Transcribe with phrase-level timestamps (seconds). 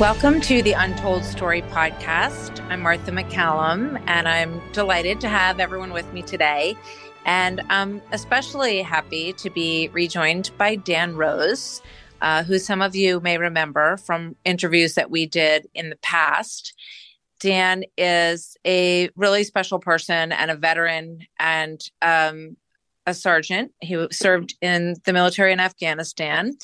[0.00, 2.60] Welcome to the Untold Story podcast.
[2.68, 6.76] I'm Martha MacCallum, and I'm delighted to have everyone with me today.
[7.24, 11.80] And I'm especially happy to be rejoined by Dan Rose,
[12.20, 16.74] uh, who some of you may remember from interviews that we did in the past.
[17.38, 22.56] Dan is a really special person and a veteran and um,
[23.06, 23.70] a sergeant.
[23.80, 26.58] He served in the military in Afghanistan.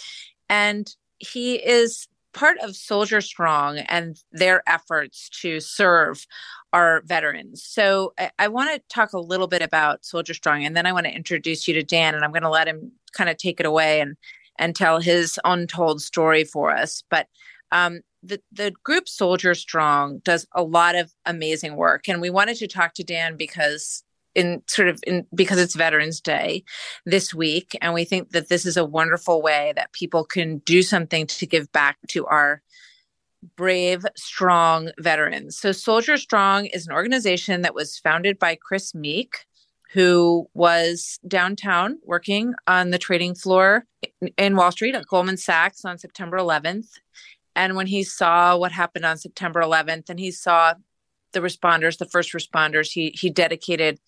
[0.49, 6.27] And he is part of Soldier Strong and their efforts to serve
[6.73, 7.63] our veterans.
[7.65, 10.93] So I, I want to talk a little bit about Soldier Strong, and then I
[10.93, 13.61] want to introduce you to Dan, and I'm going to let him kind of take
[13.61, 14.17] it away and
[14.59, 17.03] and tell his untold story for us.
[17.11, 17.27] But
[17.73, 22.57] um, the the group Soldier Strong does a lot of amazing work, and we wanted
[22.59, 24.05] to talk to Dan because
[24.41, 26.65] in sort of in because it's veterans day
[27.05, 30.83] this week and we think that this is a wonderful way that people can do
[30.83, 32.63] something to give back to our
[33.57, 35.59] brave strong veterans.
[35.59, 39.45] So soldier strong is an organization that was founded by chris meek
[39.93, 43.85] who was downtown working on the trading floor
[44.39, 46.87] in wall street at goldman sachs on september 11th
[47.57, 50.75] and when he saw what happened on september 11th and he saw
[51.33, 53.99] the responders, the first responders, he he dedicated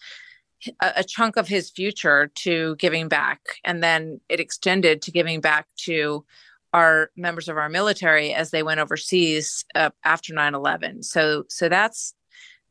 [0.81, 5.41] a, a, chunk of his future to giving back, and then it extended to giving
[5.41, 6.25] back to
[6.73, 12.15] our members of our military as they went overseas uh, after 9-11 so so that's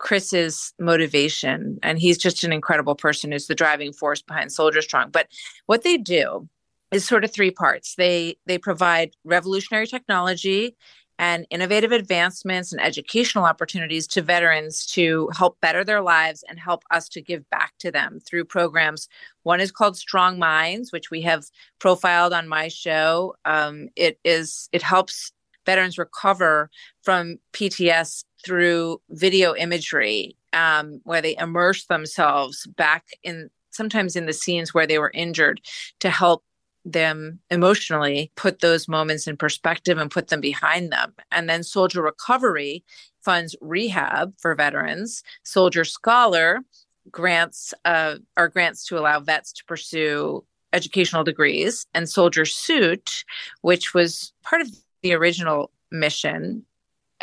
[0.01, 1.79] chris's motivation.
[1.83, 5.11] And he's just an incredible person who's the driving force behind soldier strong.
[5.11, 5.27] But
[5.67, 6.49] what they do
[6.91, 7.95] is sort of three parts.
[7.95, 10.75] They they provide revolutionary technology
[11.19, 16.83] and innovative advancements and educational opportunities to veterans to help better their lives and help
[16.91, 19.07] us to give back to them through programs.
[19.43, 21.45] One is called Strong Minds, which we have
[21.79, 23.35] profiled on my show.
[23.45, 25.31] Um, it is it helps
[25.65, 26.69] veterans recover
[27.03, 34.33] from PTS through video imagery, um, where they immerse themselves back in sometimes in the
[34.33, 35.61] scenes where they were injured
[35.99, 36.43] to help
[36.85, 41.13] them emotionally, put those moments in perspective and put them behind them.
[41.31, 42.83] And then Soldier Recovery
[43.21, 45.23] funds rehab for veterans.
[45.43, 46.61] Soldier Scholar
[47.11, 50.43] grants uh, are grants to allow vets to pursue
[50.73, 51.85] educational degrees.
[51.93, 53.25] And Soldier Suit,
[53.61, 54.69] which was part of
[55.01, 56.65] the original mission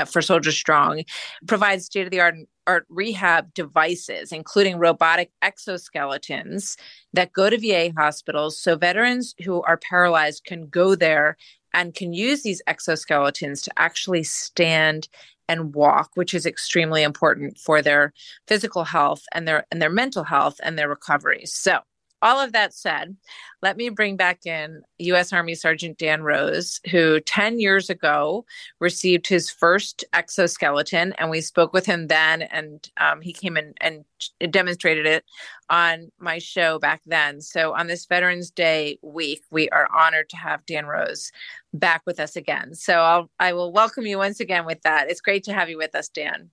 [0.07, 1.05] for Soldier Strong,
[1.47, 2.35] provides state of the art
[2.67, 6.77] art rehab devices, including robotic exoskeletons
[7.15, 8.61] that go to VA hospitals.
[8.61, 11.39] So veterans who are paralyzed can go there
[11.73, 15.09] and can use these exoskeletons to actually stand
[15.49, 18.13] and walk, which is extremely important for their
[18.47, 21.43] physical health and their and their mental health and their recovery.
[21.47, 21.81] So
[22.23, 23.17] all of that said,
[23.63, 25.33] let me bring back in U.S.
[25.33, 28.45] Army Sergeant Dan Rose, who 10 years ago
[28.81, 31.13] received his first exoskeleton.
[31.19, 34.05] And we spoke with him then, and um, he came in and
[34.51, 35.25] demonstrated it
[35.71, 37.41] on my show back then.
[37.41, 41.31] So, on this Veterans Day week, we are honored to have Dan Rose
[41.73, 42.75] back with us again.
[42.75, 45.11] So, I'll, I will welcome you once again with that.
[45.11, 46.51] It's great to have you with us, Dan.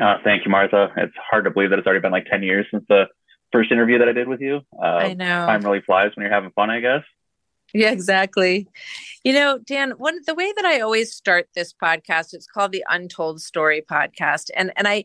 [0.00, 0.88] Uh, thank you, Martha.
[0.96, 3.04] It's hard to believe that it's already been like 10 years since the
[3.52, 4.60] first interview that I did with you.
[4.78, 7.02] Uh, I know time really flies when you're having fun, I guess.
[7.72, 8.68] Yeah, exactly.
[9.24, 12.84] You know, Dan, one the way that I always start this podcast, it's called the
[12.88, 14.50] Untold Story podcast.
[14.56, 15.04] And and I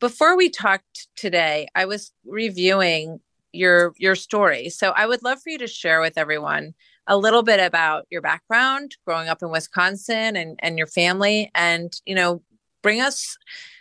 [0.00, 3.20] before we talked today, I was reviewing
[3.52, 4.68] your your story.
[4.68, 6.74] So I would love for you to share with everyone
[7.06, 11.92] a little bit about your background, growing up in Wisconsin and and your family and,
[12.06, 12.42] you know,
[12.82, 13.36] bring us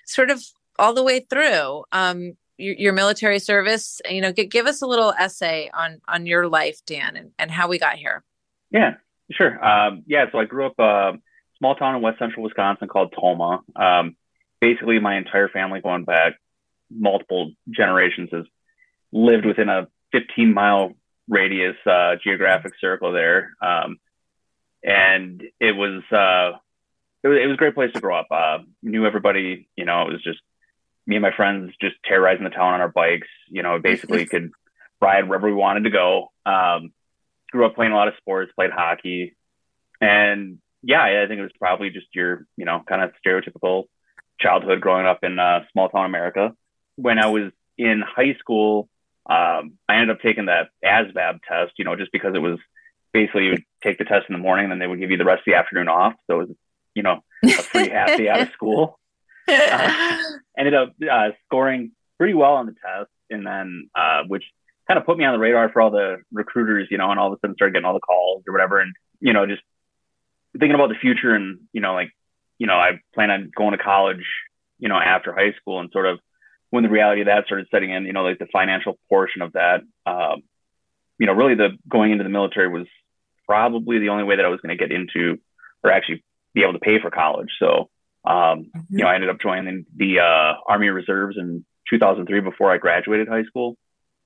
[0.06, 0.44] sort of
[0.80, 1.84] all the way through.
[1.92, 4.02] Um, your, your military service.
[4.10, 7.52] You know, g- give us a little essay on on your life, Dan, and, and
[7.52, 8.24] how we got here.
[8.72, 8.96] Yeah,
[9.32, 9.64] sure.
[9.64, 11.14] Um, yeah, so I grew up a uh,
[11.58, 13.62] small town in west central Wisconsin called Tomah.
[13.76, 14.16] Um,
[14.60, 16.34] basically, my entire family, going back
[16.90, 18.46] multiple generations, has
[19.12, 20.94] lived within a 15 mile
[21.28, 23.56] radius uh, geographic circle there.
[23.62, 23.98] Um,
[24.84, 26.58] and it was, uh,
[27.24, 28.28] it was, it was a great place to grow up.
[28.30, 30.40] Uh, knew everybody, you know, it was just
[31.06, 33.28] me and my friends just terrorizing the town on our bikes.
[33.50, 34.52] You know, basically could
[35.02, 36.32] ride wherever we wanted to go.
[36.46, 36.94] Um,
[37.52, 39.36] grew up playing a lot of sports, played hockey,
[40.02, 43.86] and yeah, I think it was probably just your, you know, kind of stereotypical
[44.40, 46.54] childhood growing up in uh, small town America.
[46.98, 48.90] When I was in high school,
[49.26, 52.60] um, I ended up taking that ASVAB test, you know, just because it was
[53.14, 55.18] basically you would take the test in the morning, and then they would give you
[55.18, 56.14] the rest of the afternoon off.
[56.28, 56.58] So it was,
[56.94, 59.00] you know, a free half day out of school.
[59.48, 60.18] Uh,
[60.57, 64.44] ended up uh, scoring pretty well on the test, and then uh, which
[64.88, 67.31] kind of put me on the radar for all the recruiters, you know, and all
[67.31, 69.62] of a sudden started getting all the calls or whatever, and you know, just
[70.54, 72.12] thinking about the future and you know, like,
[72.57, 74.25] you know, I plan on going to college,
[74.80, 76.19] you know, after high school, and sort of
[76.69, 79.54] when the reality of that started setting in, you know, like the financial portion of
[79.54, 80.42] that, um,
[81.19, 82.88] you know, really the going into the military was
[83.48, 85.39] probably the only way that I was going to get into
[85.84, 86.24] or actually
[86.54, 87.50] be able to pay for college.
[87.60, 87.89] So,
[88.25, 88.80] um, mm-hmm.
[88.90, 93.28] you know, I ended up joining the uh, Army Reserves in 2003 before I graduated
[93.28, 93.78] high school.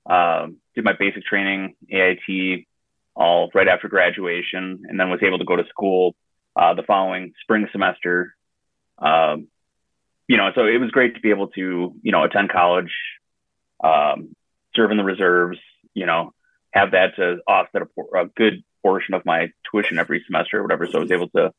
[0.05, 2.65] Um, did my basic training, AIT,
[3.15, 6.15] all right after graduation, and then was able to go to school
[6.55, 8.35] uh, the following spring semester.
[8.99, 9.47] Um,
[10.27, 12.94] you know, so it was great to be able to, you know, attend college,
[13.83, 14.35] um,
[14.75, 15.57] serve in the reserves,
[15.94, 16.33] you know,
[16.71, 20.85] have that to offset a, a, good portion of my tuition every semester or whatever.
[20.85, 21.53] So I was able to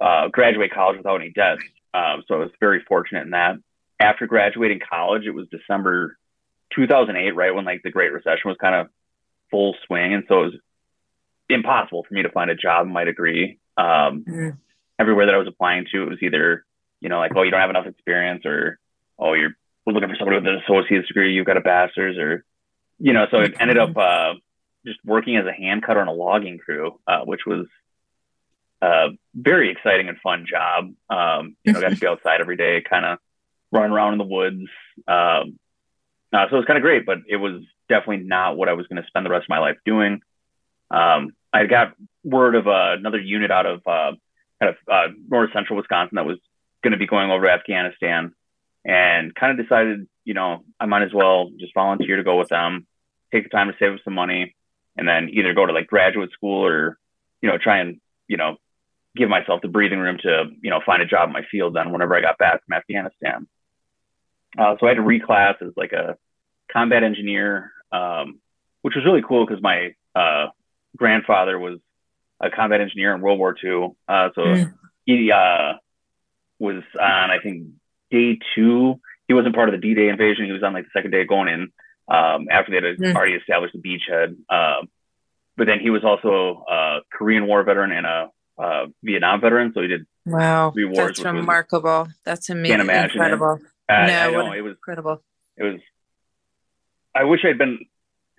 [0.00, 1.58] uh, graduate college without any debt.
[1.92, 3.56] Um, so I was very fortunate in that.
[4.00, 6.16] After graduating college, it was December
[6.74, 8.88] 2008, right when like the Great Recession was kind of
[9.50, 10.54] full swing, and so it was
[11.48, 13.58] impossible for me to find a job in my degree.
[13.76, 14.48] Um, mm-hmm.
[14.98, 16.64] Everywhere that I was applying to, it was either
[17.00, 18.78] you know like oh you don't have enough experience, or
[19.18, 19.54] oh you're
[19.86, 22.44] we're looking for somebody with an associate's degree, you've got a bachelor's, or
[22.98, 23.26] you know.
[23.30, 24.34] So it ended up uh,
[24.86, 27.66] just working as a hand cutter on a logging crew, uh, which was
[28.84, 30.92] a very exciting and fun job.
[31.08, 33.18] Um, you know, got to be outside every day, kind of
[33.72, 34.68] running around in the woods.
[35.08, 35.58] Um,
[36.32, 38.86] uh, so it was kind of great, but it was definitely not what I was
[38.86, 40.20] going to spend the rest of my life doing.
[40.90, 41.94] Um, I got
[42.24, 44.12] word of uh, another unit out of uh,
[44.60, 46.38] kind of uh, north central Wisconsin that was
[46.82, 48.34] going to be going over to Afghanistan,
[48.84, 52.48] and kind of decided, you know, I might as well just volunteer to go with
[52.48, 52.86] them,
[53.32, 54.54] take the time to save up some money,
[54.96, 56.98] and then either go to like graduate school or,
[57.40, 58.56] you know, try and you know
[59.16, 61.74] give myself the breathing room to you know find a job in my field.
[61.74, 63.46] Then whenever I got back from Afghanistan.
[64.56, 66.16] Uh, so I had to reclass as like a
[66.72, 68.40] combat engineer, um,
[68.82, 70.46] which was really cool because my uh,
[70.96, 71.80] grandfather was
[72.40, 73.90] a combat engineer in World War II.
[74.08, 74.74] Uh, so mm.
[75.04, 75.74] he uh,
[76.58, 77.68] was on, I think,
[78.10, 79.00] day two.
[79.26, 80.44] He wasn't part of the D-Day invasion.
[80.44, 81.72] He was on like the second day going in
[82.08, 83.16] um, after they had mm.
[83.16, 84.36] already established the beachhead.
[84.50, 84.88] Um,
[85.56, 89.72] but then he was also a Korean War veteran and a, a Vietnam veteran.
[89.74, 91.18] So he did wow, three wars.
[91.18, 92.08] That's remarkable.
[92.24, 92.78] That's amazing.
[92.78, 93.54] Can't imagine incredible.
[93.88, 93.92] It.
[93.92, 95.22] Uh, no, I know, it was incredible.
[95.56, 95.80] It was
[97.14, 97.78] I wish I'd been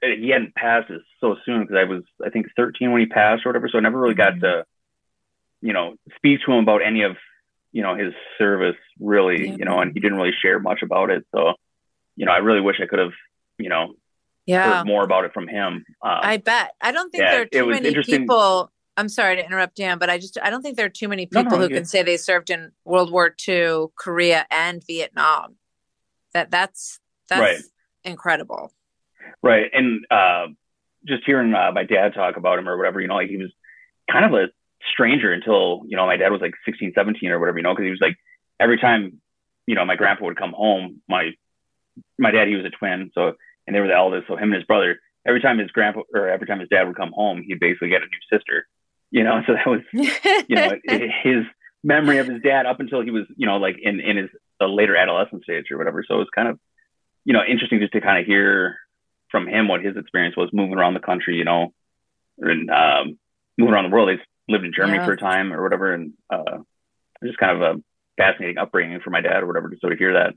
[0.01, 3.45] he hadn't passed it so soon because I was I think 13 when he passed
[3.45, 3.69] or whatever.
[3.69, 4.41] So I never really got mm-hmm.
[4.41, 4.65] to
[5.61, 7.15] you know speak to him about any of
[7.71, 9.55] you know his service really yeah.
[9.57, 11.25] you know and he didn't really share much about it.
[11.33, 11.53] So
[12.15, 13.13] you know I really wish I could have
[13.57, 13.93] you know
[14.45, 15.85] yeah heard more about it from him.
[16.01, 18.71] Um, I bet I don't think yeah, there are too many people.
[18.97, 21.25] I'm sorry to interrupt, Dan, but I just I don't think there are too many
[21.25, 25.55] people no, no, who can say they served in World War II, Korea, and Vietnam.
[26.33, 27.61] That that's that's right
[28.05, 28.71] incredible.
[29.41, 29.69] Right.
[29.73, 30.47] And uh,
[31.05, 33.51] just hearing uh, my dad talk about him or whatever, you know, like he was
[34.09, 34.47] kind of a
[34.91, 37.85] stranger until, you know, my dad was like 16, 17 or whatever, you know, because
[37.85, 38.17] he was like,
[38.59, 39.19] every time,
[39.65, 41.31] you know, my grandpa would come home, my,
[42.19, 43.11] my dad, he was a twin.
[43.13, 43.33] So,
[43.65, 44.27] and they were the eldest.
[44.27, 46.95] So him and his brother, every time his grandpa or every time his dad would
[46.95, 48.67] come home, he'd basically get a new sister,
[49.11, 49.41] you know?
[49.45, 49.81] So that was,
[50.47, 50.71] you know,
[51.23, 51.45] his
[51.83, 54.29] memory of his dad up until he was, you know, like in, in his
[54.61, 56.03] uh, later adolescent stage or whatever.
[56.07, 56.59] So it was kind of,
[57.23, 58.77] you know, interesting just to kind of hear
[59.29, 61.73] from him what his experience was moving around the country, you know,
[62.39, 63.19] and um,
[63.57, 64.09] moving around the world.
[64.09, 65.05] He's lived in Germany yeah.
[65.05, 66.59] for a time or whatever, and uh,
[67.23, 67.81] just kind of a
[68.17, 70.35] fascinating upbringing for my dad or whatever to sort of hear that.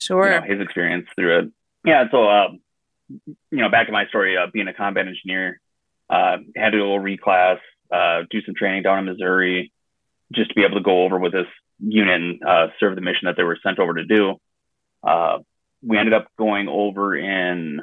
[0.00, 0.32] Sure.
[0.32, 1.52] You know, his experience through it.
[1.84, 2.04] Yeah.
[2.10, 2.48] So, uh,
[3.08, 5.60] you know, back to my story, uh, being a combat engineer,
[6.10, 7.58] uh, had to go reclass,
[7.92, 9.72] uh, do some training down in Missouri,
[10.32, 11.46] just to be able to go over with this
[11.78, 14.36] unit and uh, serve the mission that they were sent over to do.
[15.02, 15.38] Uh,
[15.82, 17.80] we ended up going over in,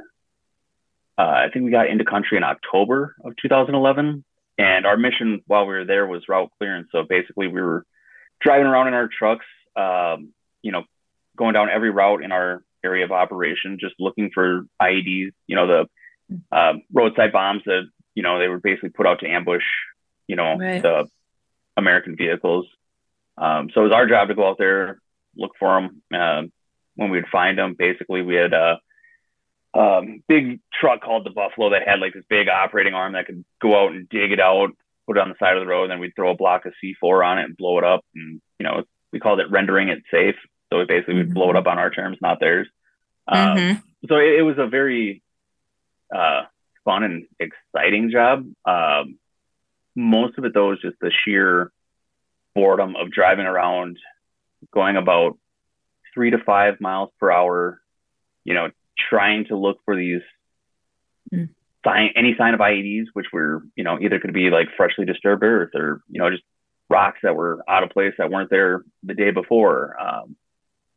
[1.17, 4.23] uh, I think we got into country in October of 2011.
[4.57, 6.89] And our mission while we were there was route clearance.
[6.91, 7.85] So basically, we were
[8.41, 9.45] driving around in our trucks,
[9.77, 10.83] um, you know,
[11.37, 15.67] going down every route in our area of operation, just looking for IEDs, you know,
[15.67, 15.85] the
[16.51, 17.83] uh, roadside bombs that,
[18.15, 19.63] you know, they were basically put out to ambush,
[20.29, 20.81] you know, right.
[20.81, 21.09] the
[21.75, 22.67] American vehicles.
[23.35, 25.01] Um, so it was our job to go out there,
[25.35, 26.43] look for them, uh,
[26.95, 27.75] when we'd find them.
[27.77, 28.79] Basically, we had a
[29.73, 33.43] um, big truck called the Buffalo that had like this big operating arm that could
[33.59, 34.69] go out and dig it out,
[35.07, 36.73] put it on the side of the road, and then we'd throw a block of
[36.83, 38.05] C4 on it and blow it up.
[38.13, 40.35] And you know, we called it rendering it safe.
[40.71, 42.67] So we basically, we'd blow it up on our terms, not theirs.
[43.27, 43.79] Um, mm-hmm.
[44.07, 45.23] So it, it, was a very
[46.15, 46.43] uh,
[46.85, 48.45] fun and exciting job.
[48.65, 49.17] Um,
[49.95, 51.71] most of it though is just the sheer
[52.55, 53.97] boredom of driving around,
[54.73, 55.37] going about
[56.13, 57.81] three to five miles per hour,
[58.43, 58.69] you know,
[59.09, 60.21] trying to look for these
[61.33, 61.49] mm.
[61.85, 65.43] sign any sign of IEDs, which were, you know, either could be like freshly disturbed
[65.43, 66.43] earth or, you know, just
[66.89, 69.95] rocks that were out of place that weren't there the day before.
[70.01, 70.35] Um,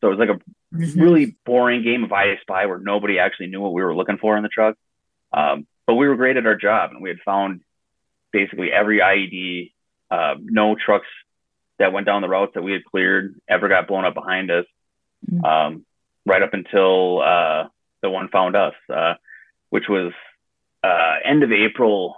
[0.00, 1.00] so it was like a mm-hmm.
[1.00, 4.36] really boring game of I Spy where nobody actually knew what we were looking for
[4.36, 4.76] in the truck.
[5.32, 7.60] Um, but we were great at our job and we had found
[8.32, 9.72] basically every IED.
[10.10, 11.06] Uh, no trucks
[11.78, 14.66] that went down the routes that we had cleared ever got blown up behind us,
[15.30, 15.44] mm-hmm.
[15.44, 15.86] um,
[16.26, 17.64] right up until uh,
[18.02, 19.14] the one found us, uh,
[19.70, 20.12] which was
[20.84, 22.16] uh, end of April,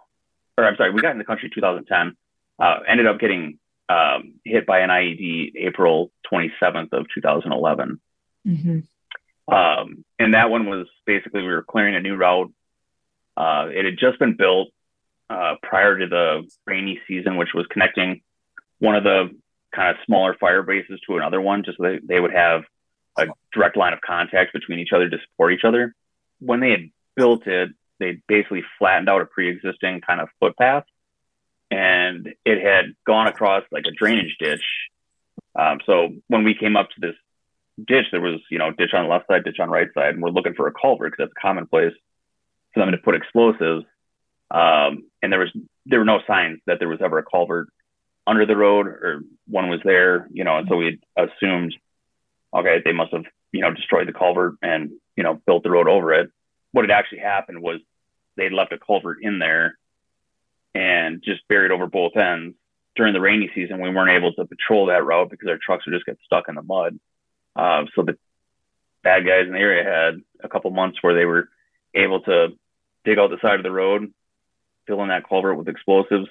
[0.58, 2.16] or I'm sorry, we got in the country 2010.
[2.58, 8.00] Uh, ended up getting um, hit by an IED April 27th of 2011.
[8.46, 9.52] Mm-hmm.
[9.52, 12.52] Um, and that one was basically we were clearing a new route.
[13.36, 14.68] Uh, it had just been built
[15.30, 18.20] uh, prior to the rainy season, which was connecting
[18.78, 19.30] one of the
[19.74, 22.62] kind of smaller fire bases to another one, just so they, they would have
[23.16, 25.94] a direct line of contact between each other to support each other.
[26.40, 30.84] When they had built it, they basically flattened out a pre-existing kind of footpath,
[31.70, 34.64] and it had gone across like a drainage ditch.
[35.56, 37.14] Um, so when we came up to this
[37.86, 40.14] ditch, there was you know ditch on the left side, ditch on the right side,
[40.14, 41.94] and we're looking for a culvert because that's commonplace
[42.72, 43.84] for them to put explosives.
[44.54, 45.50] Um, and there was
[45.86, 47.68] there were no signs that there was ever a culvert
[48.26, 51.74] under the road or one was there, you know, and so we assumed,
[52.54, 55.88] okay, they must have, you know, destroyed the culvert and, you know, built the road
[55.88, 56.30] over it.
[56.72, 57.80] What had actually happened was
[58.36, 59.76] they'd left a culvert in there
[60.74, 62.56] and just buried over both ends.
[62.96, 65.94] During the rainy season, we weren't able to patrol that route because our trucks would
[65.94, 66.98] just get stuck in the mud.
[67.56, 68.16] Uh, so the
[69.02, 71.48] bad guys in the area had a couple months where they were
[71.92, 72.48] able to
[73.04, 74.12] dig out the side of the road,
[74.86, 76.28] fill in that culvert with explosives,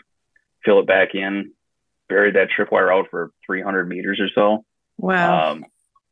[0.64, 1.52] fill it back in,
[2.10, 4.66] buried that tripwire out for 300 meters or so.
[4.98, 5.52] Wow.
[5.52, 5.66] Um,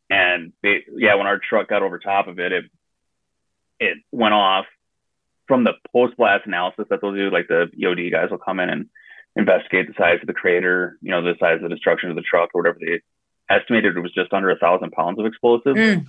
[0.09, 2.65] and they, yeah, when our truck got over top of it, it
[3.79, 4.65] it went off
[5.47, 7.31] from the post blast analysis that they'll do.
[7.31, 8.89] Like the EOD guys will come in and
[9.35, 12.21] investigate the size of the crater, you know, the size of the destruction of the
[12.21, 13.01] truck or whatever they
[13.49, 13.95] estimated.
[13.95, 15.75] It was just under a thousand pounds of explosive.
[15.75, 16.07] Mm.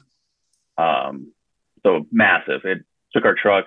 [0.76, 1.32] Um,
[1.84, 2.64] so massive.
[2.64, 3.66] It took our truck,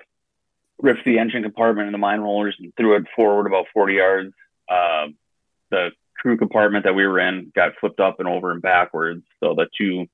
[0.80, 4.34] ripped the engine compartment and the mine rollers, and threw it forward about 40 yards.
[4.68, 5.06] Uh,
[5.70, 9.24] the crew compartment that we were in got flipped up and over and backwards.
[9.40, 10.06] So the two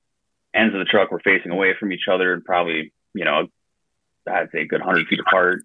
[0.53, 3.47] ends of the truck were facing away from each other and probably, you know,
[4.27, 5.63] I'd say a good 100 feet apart.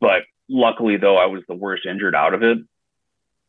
[0.00, 2.58] But luckily, though, I was the worst injured out of it.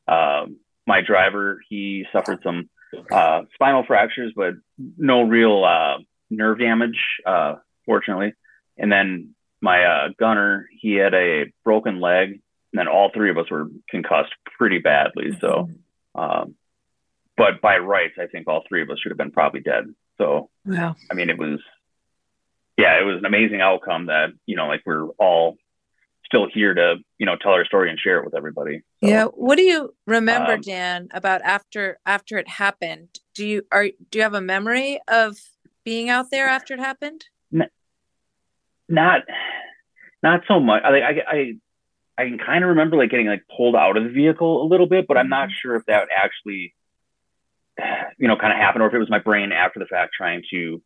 [0.08, 0.58] Um,
[0.88, 2.70] my driver, he suffered some
[3.12, 4.54] uh, spinal fractures, but
[4.98, 5.98] no real uh,
[6.30, 7.56] nerve damage, uh,
[7.86, 8.34] fortunately.
[8.78, 13.38] And then my uh, gunner, he had a broken leg, and then all three of
[13.38, 15.38] us were concussed pretty badly.
[15.40, 15.70] So
[16.16, 16.56] um,
[17.40, 19.86] but by rights, I think all three of us should have been probably dead.
[20.18, 20.98] So, wow.
[21.10, 21.62] I mean, it was,
[22.78, 25.56] yeah, it was an amazing outcome that, you know, like we're all
[26.26, 28.82] still here to, you know, tell our story and share it with everybody.
[29.02, 29.24] So, yeah.
[29.24, 33.08] What do you remember, um, Dan, about after, after it happened?
[33.34, 35.38] Do you, are, do you have a memory of
[35.86, 37.28] being out there after it happened?
[38.90, 39.22] Not,
[40.22, 40.84] not so much.
[40.84, 41.54] I, I, I
[42.20, 44.88] I can kind of remember like getting like pulled out of the vehicle a little
[44.88, 45.56] bit, but I'm not mm-hmm.
[45.62, 46.76] sure if that actually,
[48.18, 50.44] you know, kind of happened or if it was my brain after the fact trying
[50.52, 50.82] to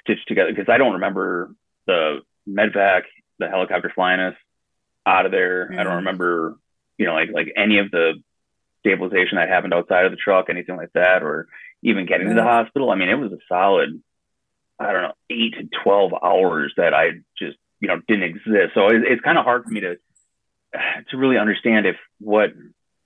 [0.00, 1.54] stitch together because I don't remember
[1.86, 3.02] the medvac,
[3.38, 4.36] the helicopter flying us
[5.04, 5.66] out of there.
[5.66, 5.74] Mm-hmm.
[5.74, 5.96] I don't mm-hmm.
[5.96, 6.56] remember,
[6.96, 8.14] you know, like like any of the
[8.80, 11.46] stabilization that happened outside of the truck, anything like that, or
[11.82, 12.36] even getting mm-hmm.
[12.36, 12.90] to the hospital.
[12.90, 14.02] I mean, it was a solid,
[14.78, 18.74] I don't know, eight to twelve hours that I just you know didn't exist.
[18.74, 19.96] So it's, it's kind of hard for me to
[21.10, 22.50] to really understand if what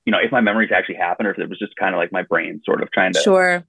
[0.04, 2.12] you know if my memories actually happened or if it was just kind of like
[2.12, 3.64] my brain sort of trying to sure.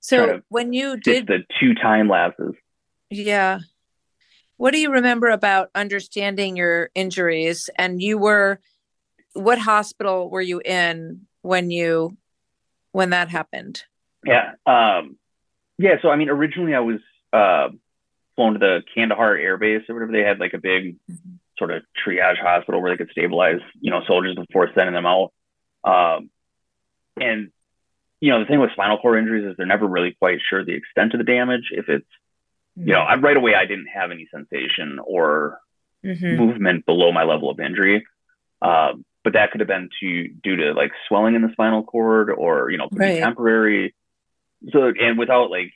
[0.00, 2.54] So when you did the two time lapses.
[3.10, 3.60] Yeah.
[4.56, 7.68] What do you remember about understanding your injuries?
[7.76, 8.60] And you were
[9.32, 12.16] what hospital were you in when you
[12.92, 13.82] when that happened?
[14.24, 15.18] Yeah um
[15.76, 17.00] yeah so i mean originally i was
[17.34, 17.68] uh
[18.36, 21.70] flown to the kandahar air base or whatever they had like a big mm-hmm sort
[21.70, 25.32] of triage hospital where they could stabilize, you know, soldiers before sending them out.
[25.84, 26.30] Um,
[27.20, 27.50] and
[28.20, 30.74] you know, the thing with spinal cord injuries is they're never really quite sure the
[30.74, 31.70] extent of the damage.
[31.70, 32.06] If it's
[32.76, 35.60] you know, I, right away I didn't have any sensation or
[36.04, 36.36] mm-hmm.
[36.36, 38.04] movement below my level of injury.
[38.60, 42.30] Uh, but that could have been to due to like swelling in the spinal cord
[42.30, 43.20] or you know right.
[43.20, 43.94] temporary.
[44.72, 45.72] So and without like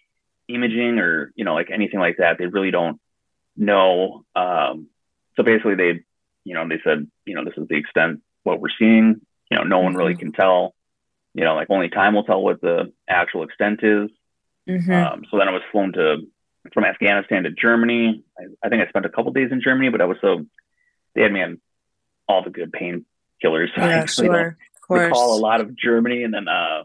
[0.49, 3.01] imaging or you know like anything like that, they really don't
[3.57, 4.25] know.
[4.35, 4.89] Um,
[5.37, 6.01] so basically, they
[6.45, 9.21] you know they said you know this is the extent what we're seeing.
[9.51, 10.21] You know, no one really mm-hmm.
[10.21, 10.75] can tell.
[11.35, 14.11] You know, like only time will tell what the actual extent is.
[14.69, 14.93] Mm-hmm.
[14.93, 16.19] Um, so then I was flown to
[16.73, 18.25] from Afghanistan to Germany.
[18.39, 20.45] I, I, think I spent a couple days in Germany, but I was so
[21.15, 21.61] they had me on
[22.29, 23.05] all the good painkillers.
[23.75, 24.57] So yeah, I sure.
[24.89, 26.85] recall a lot of Germany, and then uh,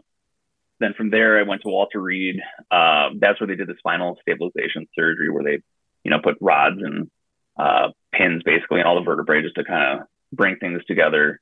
[0.80, 2.40] then from there I went to Walter Reed.
[2.70, 5.58] Uh, that's where they did the spinal stabilization surgery, where they
[6.04, 7.10] you know put rods and
[7.56, 11.40] uh, pins basically in all the vertebrae just to kind of bring things together.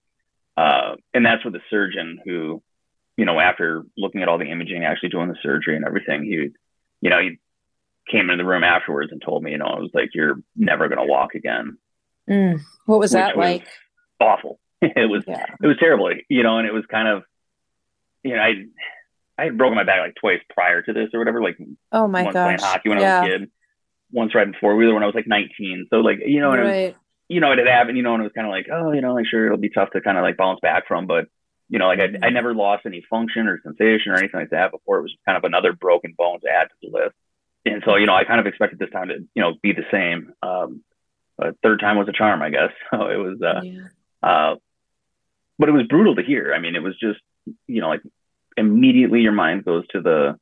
[0.57, 2.62] Uh, and that's where the surgeon who,
[3.17, 6.51] you know, after looking at all the imaging, actually doing the surgery and everything, he,
[7.01, 7.39] you know, he
[8.11, 10.89] came into the room afterwards and told me, you know, it was like, you're never
[10.89, 11.79] going to walk again.
[12.29, 12.61] Mm.
[12.87, 13.67] What was that was like?
[14.21, 14.59] Awful.
[14.83, 15.47] it was, yeah.
[15.62, 17.23] it was terrible, you know, and it was kind of,
[18.23, 18.55] you know, I,
[19.43, 21.59] I had broken my back like twice prior to this or whatever, like,
[21.93, 22.47] oh my once gosh.
[22.47, 23.19] playing hockey when yeah.
[23.19, 23.51] I was a kid,
[24.11, 25.87] once riding four wheeler when I was like 19.
[25.91, 26.75] So like, you know, and right.
[26.75, 26.95] it was,
[27.29, 29.01] you know, it had happened, you know, and it was kind of like, oh, you
[29.01, 31.27] know, like sure, it'll be tough to kind of like bounce back from, but
[31.69, 32.35] you know, like I, I mm-hmm.
[32.35, 34.99] never lost any function or sensation or anything like that before.
[34.99, 37.15] It was kind of another broken bone to add to the list
[37.65, 39.85] and so you know I kind of expected this time to you know be the
[39.91, 40.33] same.
[40.43, 40.83] Um,
[41.37, 42.71] but third time was a charm, I guess.
[42.91, 43.81] So it was, uh, yeah.
[44.23, 44.57] uh,
[45.59, 46.53] but it was brutal to hear.
[46.55, 47.21] I mean, it was just
[47.67, 48.03] you know like
[48.57, 50.39] immediately your mind goes to the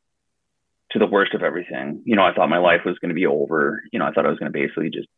[0.93, 2.03] to the worst of everything.
[2.05, 3.83] You know, I thought my life was going to be over.
[3.93, 5.09] You know, I thought I was going to basically just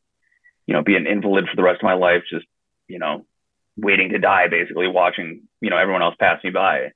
[0.67, 2.47] you know be an invalid for the rest of my life, just
[2.89, 3.25] you know
[3.77, 6.93] waiting to die, basically watching you know everyone else pass me by.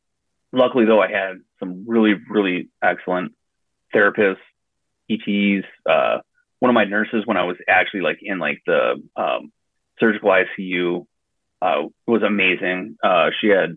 [0.53, 3.33] Luckily, though, I had some really really excellent
[3.95, 4.37] therapists
[5.11, 5.65] PTs.
[5.88, 6.19] Uh,
[6.59, 9.53] one of my nurses, when I was actually like in like the um,
[9.99, 11.07] surgical ICU,
[11.62, 12.97] uh, was amazing.
[13.02, 13.76] Uh, she had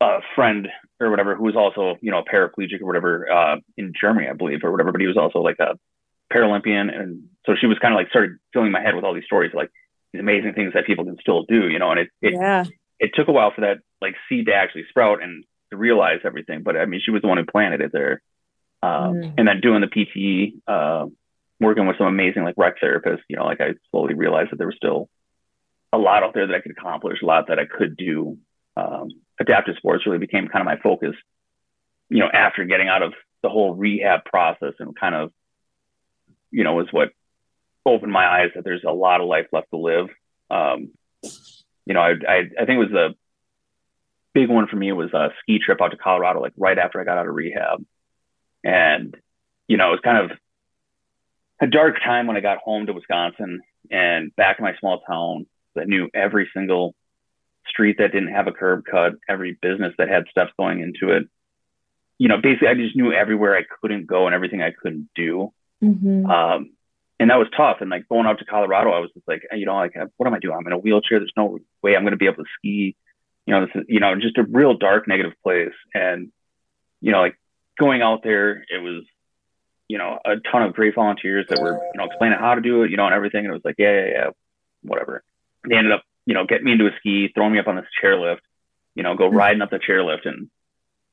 [0.00, 3.92] a friend or whatever who was also, you know, a paraplegic or whatever uh, in
[3.98, 4.92] Germany, I believe, or whatever.
[4.92, 5.78] But he was also like a
[6.32, 9.24] Paralympian, and so she was kind of like started filling my head with all these
[9.24, 9.70] stories, like
[10.12, 11.90] these amazing things that people can still do, you know.
[11.90, 12.64] And it, it yeah.
[12.98, 16.62] it took a while for that like seed to actually sprout and to realize everything.
[16.62, 18.22] But I mean, she was the one who planted it there.
[18.82, 19.34] Um, mm.
[19.36, 21.06] And then doing the PTE, uh,
[21.60, 24.66] working with some amazing like rec therapists, you know, like I slowly realized that there
[24.66, 25.08] was still
[25.92, 28.38] a lot out there that I could accomplish, a lot that I could do.
[28.76, 29.08] Um,
[29.40, 31.16] adaptive sports really became kind of my focus,
[32.08, 35.32] you know, after getting out of the whole rehab process and kind of,
[36.50, 37.10] you know, was what
[37.86, 40.08] opened my eyes that there's a lot of life left to live.
[40.50, 40.90] Um,
[41.86, 43.14] you know, I, I, I think it was a
[44.34, 47.04] big one for me was a ski trip out to Colorado, like right after I
[47.04, 47.84] got out of rehab.
[48.62, 49.16] And,
[49.66, 50.38] you know, it was kind of
[51.60, 55.46] a dark time when I got home to Wisconsin and back in my small town.
[55.78, 56.94] I knew every single
[57.70, 61.28] street that didn't have a curb cut, every business that had steps going into it.
[62.18, 65.52] You know, basically, I just knew everywhere I couldn't go and everything I couldn't do.
[65.82, 66.26] Mm-hmm.
[66.26, 66.72] Um,
[67.18, 67.78] and that was tough.
[67.80, 70.34] And like going out to Colorado, I was just like, you know, like, what am
[70.34, 70.56] I doing?
[70.56, 71.18] I'm in a wheelchair.
[71.18, 72.96] There's no way I'm going to be able to ski.
[73.46, 75.72] You know, this is, you know, just a real dark, negative place.
[75.94, 76.30] And,
[77.00, 77.38] you know, like
[77.78, 79.04] going out there, it was,
[79.88, 82.82] you know, a ton of great volunteers that were, you know, explaining how to do
[82.82, 83.44] it, you know, and everything.
[83.44, 84.30] And it was like, yeah, yeah, yeah,
[84.82, 85.22] whatever.
[85.68, 87.86] They ended up, you know, get me into a ski, throw me up on this
[88.02, 88.40] chairlift,
[88.94, 89.36] you know, go mm-hmm.
[89.36, 90.50] riding up the chairlift and,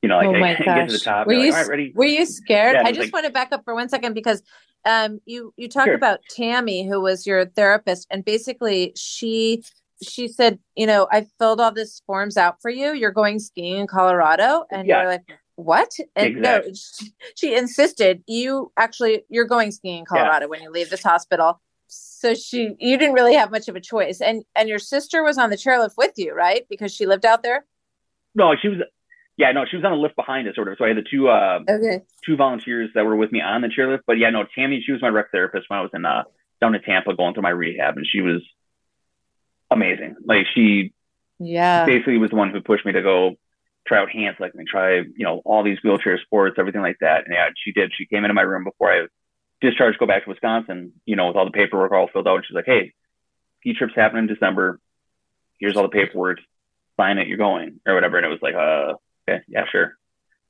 [0.02, 0.64] you know, like oh my I, gosh.
[0.64, 1.26] get to the top.
[1.26, 1.92] Were you, like, ready?
[1.94, 2.74] were you scared?
[2.74, 4.42] Yeah, I just like, want to back up for one second because
[4.84, 5.94] um, you you talk Sure.
[5.94, 9.64] about Tammy, who was your therapist, and basically she
[10.00, 12.92] she said, you know, I filled all this forms out for you.
[12.92, 15.02] You're going skiing in Colorado, and Yeah.
[15.02, 15.24] you're like,
[15.56, 15.90] what?
[16.14, 16.70] And Exactly.
[16.70, 21.02] no, she, she insisted you actually you're going skiing in Colorado when you leave this
[21.02, 21.60] hospital.
[21.88, 25.38] So she you didn't really have much of a choice, and and your sister was
[25.38, 26.64] on the chairlift with you, right?
[26.68, 27.64] Because she lived out there.
[28.34, 28.78] No, she was,
[29.36, 30.76] yeah, no, she was on a lift behind us, sort of.
[30.78, 32.02] So I had the two, uh, Okay.
[32.24, 34.00] two volunteers that were with me on the chairlift.
[34.06, 36.24] But yeah, no, Tammy, she was my rec therapist when I was in, uh,
[36.60, 38.42] down in Tampa going through my rehab, and she was
[39.70, 40.16] amazing.
[40.24, 40.92] Like she
[41.38, 41.86] Yeah.
[41.86, 43.36] basically was the one who pushed me to go
[43.86, 47.24] try out hand cycling, try, you know, all these wheelchair sports, everything like that.
[47.24, 47.92] And yeah, she did.
[47.96, 49.06] She came into my room before I
[49.60, 52.36] discharged, go back to Wisconsin, you know, with all the paperwork all filled out.
[52.36, 52.92] And she's like, Hey,
[53.60, 54.80] ski trips happen in December.
[55.58, 56.38] Here's all the paperwork.
[56.96, 57.28] Sign it.
[57.28, 58.16] You're going or whatever.
[58.16, 58.94] And it was like, uh,
[59.28, 59.96] okay, yeah, sure.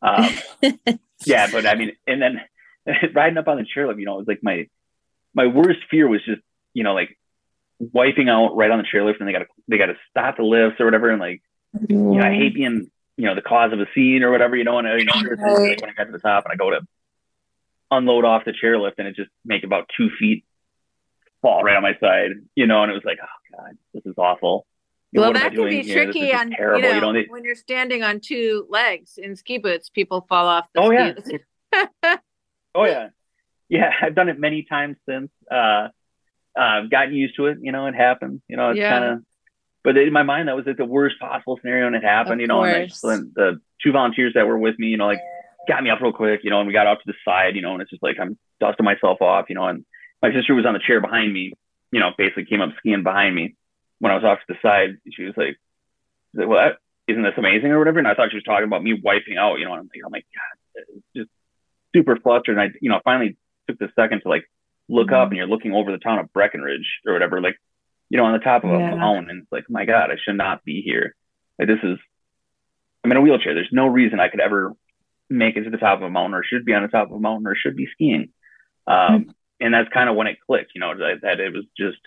[0.03, 0.29] Um,
[1.27, 2.41] yeah, but I mean, and then
[3.15, 4.69] riding up on the chairlift, you know, it was like my,
[5.35, 6.41] my worst fear was just,
[6.75, 7.19] you know, like
[7.79, 10.43] wiping out right on the chairlift and they got to, they got to stop the
[10.43, 11.11] lifts or whatever.
[11.11, 11.43] And like,
[11.89, 14.65] you know, I hate being, you know, the cause of a scene or whatever, you
[14.65, 15.81] know, and I, you know, Right.
[15.81, 16.81] when I got to the top and I go to
[17.91, 20.45] unload off the chairlift and it just make about two feet
[21.43, 24.15] fall right on my side, you know, and it was like, oh god, this is
[24.19, 24.67] awful.
[25.13, 26.05] well, that can be here?
[26.05, 26.79] tricky on terrible.
[26.79, 30.27] You know, you know they, when you're standing on two legs in ski boots, people
[30.29, 30.67] fall off.
[30.77, 31.15] oh yeah.
[32.75, 33.09] oh yeah,
[33.69, 33.93] yeah.
[34.03, 35.31] I've done it many times since.
[35.51, 35.89] Uh,
[36.57, 37.59] I've uh, gotten used to it.
[37.61, 38.41] You know, it happens.
[38.49, 38.99] You know, it's yeah.
[38.99, 39.19] kind of.
[39.85, 42.35] But in my mind, that was like the worst possible scenario, and it happened.
[42.35, 43.03] Of you know, course.
[43.05, 45.21] and the, the two volunteers that were with me, you know, like
[45.69, 47.63] got me up real quick, you know, and we got off to the side, you
[47.63, 49.85] know, and it's just like I'm dusting myself off, you know, and
[50.23, 51.53] my sister was on the chair behind me,
[51.93, 53.55] you know, basically came up skiing behind me
[54.01, 54.97] when I was off to the side.
[55.13, 55.57] She was like,
[56.35, 56.73] well,
[57.07, 57.99] isn't this amazing or whatever?
[57.99, 60.03] And I thought she was talking about me wiping out, you know, and I'm like,
[60.05, 60.85] oh my God,
[61.17, 61.31] just
[61.95, 62.59] super flustered.
[62.59, 63.37] And I, you know, finally
[63.69, 64.51] took the second to like
[64.89, 65.15] look mm-hmm.
[65.15, 67.57] up and you're looking over the town of Breckenridge or whatever, like,
[68.11, 68.93] you know, on the top of yeah.
[68.93, 69.31] a mountain.
[69.31, 71.15] And it's like, my God, I should not be here.
[71.59, 71.99] Like, this is,
[73.05, 73.55] I'm in a wheelchair.
[73.55, 74.73] There's no reason I could ever
[75.31, 77.17] make it to the top of a mountain or should be on the top of
[77.17, 78.31] a mountain or should be skiing.
[78.87, 79.31] Um, mm-hmm.
[79.61, 81.99] And that's kind of when it clicked, you know, that, that it was just,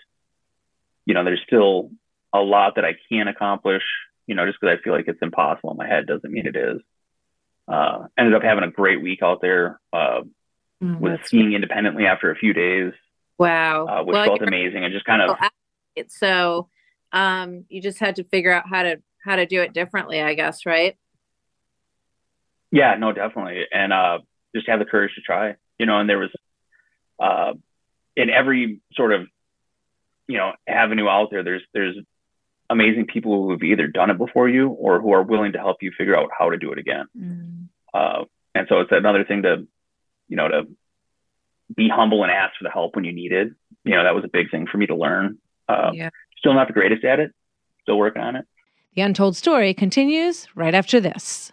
[1.04, 1.90] you know, there's still
[2.32, 3.82] a lot that I can accomplish,
[4.26, 6.56] you know, just because I feel like it's impossible in my head doesn't mean it
[6.56, 6.80] is.
[7.68, 10.22] Uh, ended up having a great week out there, uh,
[10.82, 11.56] mm, was skiing great.
[11.56, 12.92] independently after a few days.
[13.38, 13.86] Wow.
[13.86, 15.36] Uh, which well, felt amazing and just kind of.
[16.08, 16.68] So,
[17.12, 20.34] um, you just had to figure out how to, how to do it differently, I
[20.34, 20.96] guess, right?
[22.72, 23.66] Yeah, no, definitely.
[23.72, 24.18] And, uh,
[24.54, 26.30] just have the courage to try, you know, and there was,
[27.20, 27.54] uh,
[28.16, 29.26] in every sort of
[30.28, 31.96] you know avenue out there there's there's
[32.70, 35.78] amazing people who have either done it before you or who are willing to help
[35.82, 37.68] you figure out how to do it again mm.
[37.94, 39.66] uh, and so it's another thing to
[40.28, 40.62] you know to
[41.74, 43.48] be humble and ask for the help when you need it
[43.84, 46.10] you know that was a big thing for me to learn uh, yeah.
[46.38, 47.32] still not the greatest at it
[47.82, 48.46] still working on it
[48.94, 51.52] the untold story continues right after this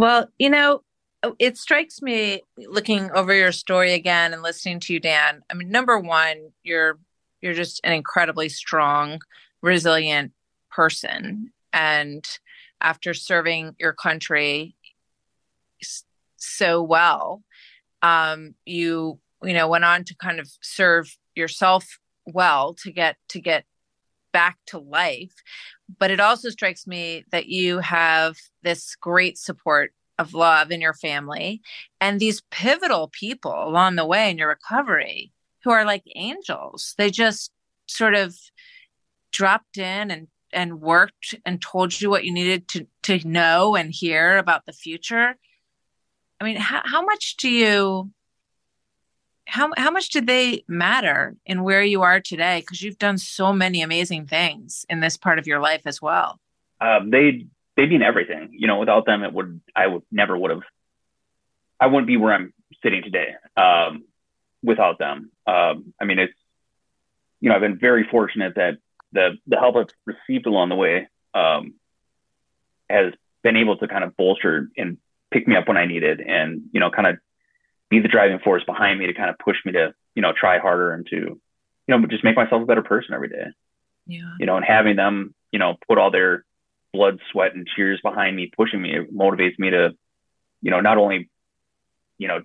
[0.00, 0.82] Well, you know,
[1.38, 5.70] it strikes me looking over your story again and listening to you dan i mean
[5.70, 6.98] number one you're
[7.42, 9.20] you're just an incredibly strong
[9.60, 10.32] resilient
[10.70, 11.52] person.
[11.74, 12.24] And
[12.80, 14.74] after serving your country
[16.38, 17.42] so well
[18.00, 23.38] um, you you know went on to kind of serve yourself well to get to
[23.38, 23.66] get
[24.32, 25.34] back to life
[25.98, 30.92] but it also strikes me that you have this great support of love in your
[30.92, 31.62] family
[32.00, 35.32] and these pivotal people along the way in your recovery
[35.64, 36.94] who are like angels.
[36.98, 37.50] They just
[37.86, 38.36] sort of
[39.32, 43.92] dropped in and and worked and told you what you needed to to know and
[43.92, 45.36] hear about the future.
[46.40, 48.10] I mean, how, how much do you
[49.50, 52.60] how how much did they matter in where you are today?
[52.60, 56.38] Because you've done so many amazing things in this part of your life as well.
[56.80, 58.50] Uh, they they mean everything.
[58.52, 60.62] You know, without them, it would I would never would have.
[61.80, 64.04] I wouldn't be where I'm sitting today um,
[64.62, 65.32] without them.
[65.46, 66.38] Um, I mean, it's
[67.40, 68.78] you know I've been very fortunate that
[69.12, 71.74] the the help I've received along the way um,
[72.88, 74.98] has been able to kind of bolster and
[75.32, 77.18] pick me up when I needed, and you know, kind of
[77.90, 80.58] be the driving force behind me to kind of push me to you know try
[80.58, 81.40] harder and to you
[81.88, 83.46] know just make myself a better person every day.
[84.06, 84.34] Yeah.
[84.38, 86.44] You know, and having them you know put all their
[86.92, 88.96] blood, sweat, and tears behind me, pushing me.
[88.96, 89.90] It motivates me to,
[90.62, 91.30] you know, not only,
[92.18, 92.42] you know,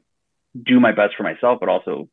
[0.61, 2.09] do my best for myself, but also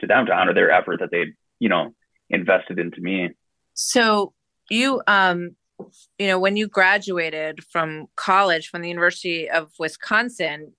[0.00, 1.26] to them to honor their effort that they,
[1.58, 1.94] you know,
[2.28, 3.30] invested into me.
[3.74, 4.32] So
[4.68, 5.56] you, um,
[6.18, 10.72] you know, when you graduated from college from the University of Wisconsin,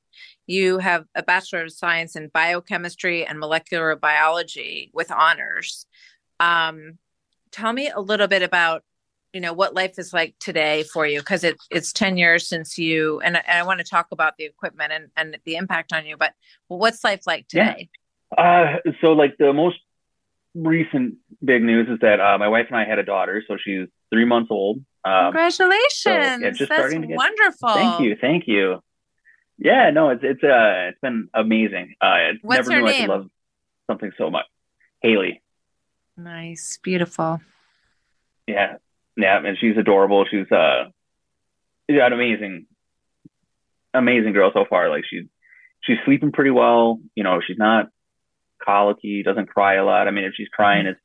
[0.48, 5.86] you have a Bachelor of Science in Biochemistry and Molecular Biology with honors.
[6.40, 6.98] Um,
[7.52, 8.84] tell me a little bit about
[9.34, 12.78] you know what life is like today for you because it, it's 10 years since
[12.78, 16.06] you and, and i want to talk about the equipment and, and the impact on
[16.06, 16.34] you but
[16.68, 17.90] what's life like today
[18.38, 18.78] yeah.
[18.84, 19.78] uh, so like the most
[20.54, 23.88] recent big news is that uh, my wife and i had a daughter so she's
[24.12, 28.18] three months old um, congratulations so, yeah, just That's starting to get, wonderful thank you
[28.20, 28.82] thank you
[29.62, 32.96] yeah no it's it's uh it's been amazing uh I What's never knew name?
[32.96, 33.30] i could love
[33.88, 34.46] something so much
[35.02, 35.42] haley
[36.18, 37.40] nice beautiful
[38.48, 38.76] yeah
[39.18, 40.26] yeah, and she's adorable.
[40.30, 40.86] She's uh,
[41.88, 42.66] yeah, an amazing,
[43.94, 44.90] amazing girl so far.
[44.90, 45.26] Like she's
[45.82, 47.00] she's sleeping pretty well.
[47.16, 47.90] You know, she's not
[48.64, 50.08] colicky, doesn't cry a lot.
[50.08, 51.00] I mean, if she's crying, it's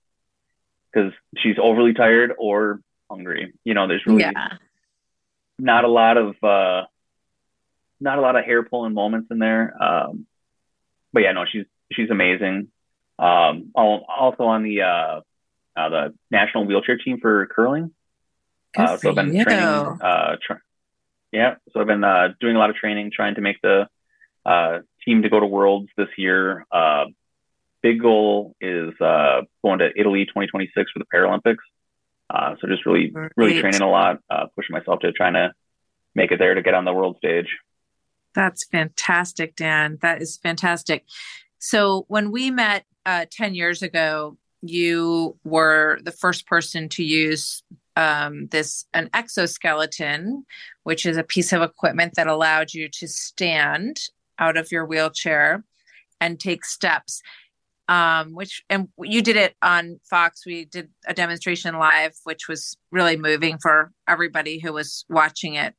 [0.93, 3.53] because she's overly tired or hungry.
[3.65, 4.57] You know, there's really yeah.
[5.59, 6.85] not a lot of uh,
[8.01, 9.75] not a lot of hair pulling moments in there.
[9.83, 10.27] Um,
[11.13, 12.69] but yeah, no, she's she's amazing.
[13.19, 15.21] Um, also on the uh,
[15.77, 17.93] uh, the national wheelchair team for curling.
[18.77, 19.45] Uh, so I've been you.
[19.45, 19.65] training.
[19.65, 20.61] Uh, tra-
[21.33, 23.89] yeah, so I've been uh, doing a lot of training, trying to make the
[24.45, 26.67] uh, team to go to Worlds this year.
[26.71, 27.07] Uh,
[27.83, 31.65] big goal is uh, going to Italy 2026 for the Paralympics.
[32.29, 35.53] Uh, so just really, really training a lot, uh, pushing myself to trying to
[36.15, 37.49] make it there to get on the world stage.
[38.37, 39.99] That's fantastic, Dan.
[40.03, 41.05] That is fantastic.
[41.59, 47.65] So when we met uh, 10 years ago, you were the first person to use
[47.97, 50.45] um, this an exoskeleton,
[50.85, 53.99] which is a piece of equipment that allowed you to stand
[54.39, 55.65] out of your wheelchair
[56.21, 57.23] and take steps
[57.89, 60.45] um, which and you did it on Fox.
[60.45, 65.75] We did a demonstration live, which was really moving for everybody who was watching it.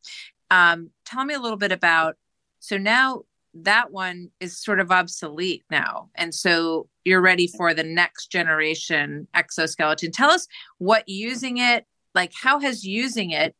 [0.49, 2.15] Um, tell me a little bit about.
[2.59, 7.83] So now that one is sort of obsolete now, and so you're ready for the
[7.83, 10.11] next generation exoskeleton.
[10.11, 13.55] Tell us what using it, like how has using it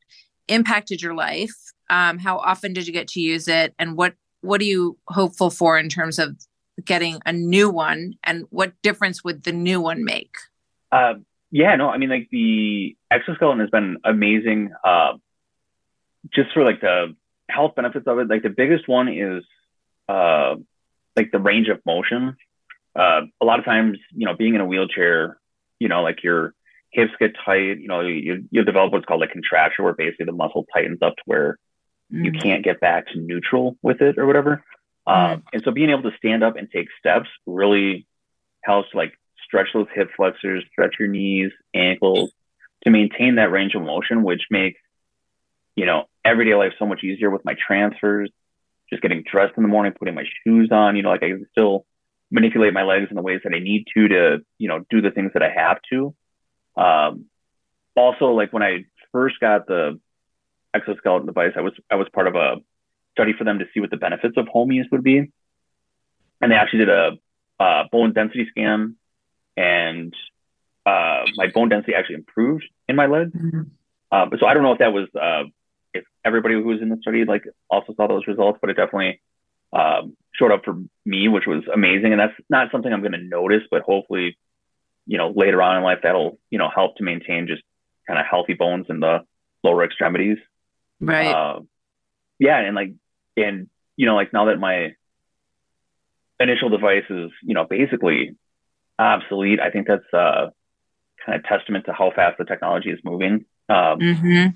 [0.47, 1.55] impacted your life?
[1.89, 5.49] Um, how often did you get to use it, and what what are you hopeful
[5.49, 6.37] for in terms of
[6.85, 8.13] getting a new one?
[8.23, 10.35] And what difference would the new one make?
[10.91, 11.15] Uh,
[11.51, 15.13] yeah no i mean like the exoskeleton has been amazing uh,
[16.33, 17.15] just for like the
[17.49, 19.43] health benefits of it like the biggest one is
[20.09, 20.55] uh,
[21.15, 22.37] like the range of motion.
[22.95, 25.37] Uh, a lot of times you know being in a wheelchair
[25.79, 26.53] you know like your
[26.91, 30.31] hips get tight you know you, you develop what's called a contracture where basically the
[30.31, 31.57] muscle tightens up to where
[32.11, 32.25] mm.
[32.25, 34.63] you can't get back to neutral with it or whatever.
[35.05, 38.05] Um, and so being able to stand up and take steps really
[38.61, 42.31] helps like stretch those hip flexors, stretch your knees, ankles
[42.83, 44.79] to maintain that range of motion, which makes,
[45.77, 48.29] you know, everyday life so much easier with my transfers,
[48.89, 51.47] just getting dressed in the morning, putting my shoes on, you know, like I can
[51.51, 51.85] still
[52.29, 55.11] manipulate my legs in the ways that I need to, to, you know, do the
[55.11, 56.15] things that I have to.
[56.75, 57.25] Um,
[57.95, 59.99] also like when I first got the
[60.73, 62.57] exoskeleton device, I was, I was part of a
[63.13, 65.31] study for them to see what the benefits of home use would be.
[66.39, 67.11] And they actually did a,
[67.91, 68.95] bone density scan,
[69.55, 70.13] and
[70.85, 73.31] uh, my bone density actually improved in my leg.
[73.33, 73.61] Mm-hmm.
[74.11, 75.49] Uh, so I don't know if that was uh,
[75.97, 79.21] if everybody who was in the study like also saw those results, but it definitely
[79.73, 82.11] um, showed up for me, which was amazing.
[82.11, 84.37] And that's not something I'm going to notice, but hopefully,
[85.05, 87.63] you know, later on in life that'll you know help to maintain just
[88.07, 89.19] kind of healthy bones in the
[89.63, 90.37] lower extremities.
[90.99, 91.27] Right.
[91.27, 91.61] Uh,
[92.39, 92.93] yeah, and like
[93.35, 94.95] and you know like now that my
[96.39, 98.35] initial device is you know basically
[98.99, 100.49] obsolete i think that's uh
[101.25, 104.47] kind of testament to how fast the technology is moving um mm-hmm.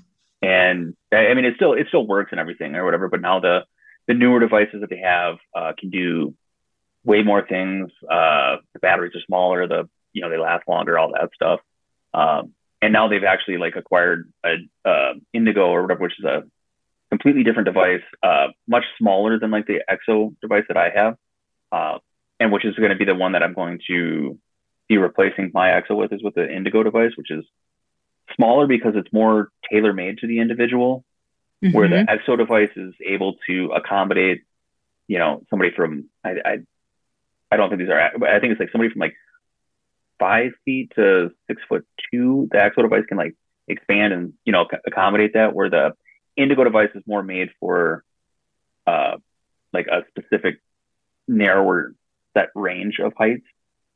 [0.42, 3.64] And i mean it still it still works and everything or whatever but now the
[4.08, 6.34] the newer devices that they have uh, can do
[7.04, 7.90] way more things.
[8.10, 11.60] Uh the batteries are smaller the you know they last longer all that stuff.
[12.12, 16.42] Um and now they've actually like acquired a uh, Indego or whatever which is a
[17.12, 21.16] completely different device, uh, much smaller than like the Ekso device that I have,
[21.70, 21.98] uh,
[22.40, 24.38] and which is going to be the one that I'm going to
[24.88, 27.44] be replacing my Ekso with is with the Indego device, which is
[28.36, 31.04] smaller because it's more tailor made to the individual,
[31.62, 31.76] mm-hmm.
[31.76, 34.42] where the Ekso device is able to accommodate,
[35.08, 36.58] you know, somebody from I, I
[37.50, 39.14] I don't think these are I think it's like somebody from like
[40.18, 42.48] five feet to six foot two.
[42.50, 43.34] The Ekso device can like
[43.68, 45.94] expand and you know accommodate that, where the
[46.38, 48.04] Indego device is more made for
[48.86, 49.16] uh,
[49.72, 50.60] like a specific
[51.28, 51.94] narrower
[52.34, 53.44] set range of heights.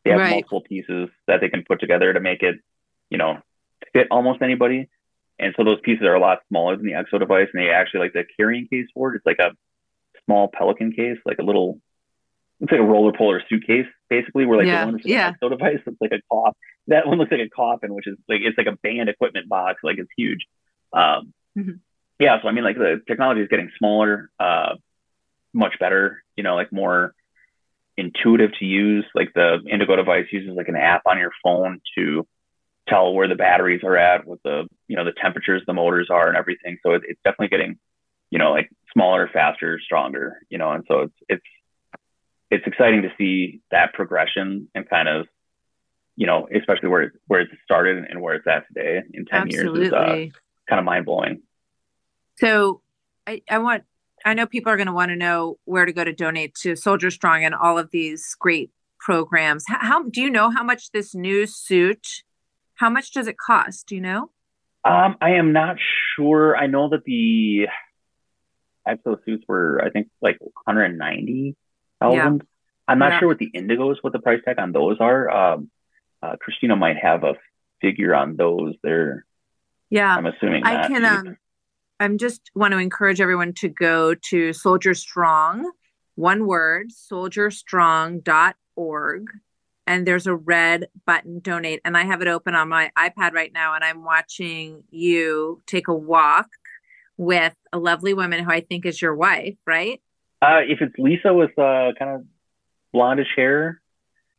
[0.05, 0.31] They have right.
[0.31, 2.57] multiple pieces that they can put together to make it,
[3.11, 3.39] you know,
[3.93, 4.89] fit almost anybody.
[5.39, 8.01] And so those pieces are a lot smaller than the Ekso device, and they actually
[8.01, 9.17] like the carrying case for it.
[9.17, 9.55] It's like a
[10.25, 11.79] small Pelican case, like a little,
[12.61, 14.47] it's like a roller puller suitcase, basically.
[14.47, 14.87] Where like yeah.
[14.87, 15.33] the one yeah.
[15.33, 16.57] Ekso device looks like a cough.
[16.87, 19.81] That one looks like a coffin, which is like it's like a band equipment box,
[19.83, 20.47] like it's huge.
[20.93, 21.73] Um, mm-hmm
[22.19, 24.77] yeah, so I mean, like the technology is getting smaller, uh,
[25.53, 26.23] much better.
[26.37, 27.15] You know, like more
[27.97, 29.05] intuitive to use.
[29.15, 32.27] Like the Indego device uses like an app on your phone to
[32.89, 36.29] tell where the batteries are at, what the you know the temperatures the motors are,
[36.29, 36.79] and everything.
[36.83, 37.79] So it, it's definitely getting,
[38.31, 40.41] you know, like smaller, faster, stronger.
[40.49, 41.47] You know, and so it's it's
[42.51, 45.27] it's exciting to see that progression and kind of
[46.17, 49.81] you know, especially where where it started and where it's at today in ten Absolutely.
[49.81, 51.43] years is uh, kind of mind blowing.
[52.39, 52.81] So
[53.27, 53.85] I, I want
[54.25, 56.75] I know people are going to want to know where to go to donate to
[56.75, 59.65] Soldier Strong and all of these great programs.
[59.69, 62.25] How, how do you know how much this new suit?
[62.77, 63.89] How much does it cost?
[63.89, 64.31] Do you know?
[64.85, 65.77] Um, I am not
[66.15, 66.57] sure.
[66.57, 67.67] I know that the
[69.25, 71.57] suits were, I think, like 190
[72.01, 72.17] thousand.
[72.17, 72.39] Yeah.
[72.89, 73.21] I'm not yeah.
[73.21, 75.29] sure what the Indegos, what the price tag on those are.
[75.29, 75.71] Um,
[76.23, 77.35] uh, Christina might have a
[77.81, 78.75] figure on those.
[78.83, 79.25] They're,
[79.91, 80.65] yeah, I'm assuming.
[80.65, 81.05] I can.
[81.05, 81.37] Um,
[81.99, 85.73] I'm just want to encourage everyone to go to Soldier Strong,
[86.15, 89.31] one word, soldierstrong.org.
[89.87, 91.81] And there's a red button donate.
[91.85, 93.75] And I have it open on my iPad right now.
[93.75, 96.49] And I'm watching you take a walk
[97.17, 100.01] with a lovely woman who I think is your wife, right?
[100.43, 102.25] Uh, if it's Lisa with uh, kind of
[102.95, 103.81] blondish hair,